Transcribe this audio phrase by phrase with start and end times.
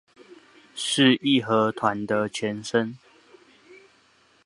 [0.73, 2.97] 是義和團的前身